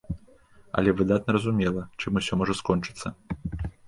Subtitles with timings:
[0.79, 3.07] Але выдатна разумела, чым усё можа скончыцца.